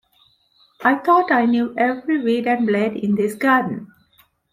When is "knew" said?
1.45-1.75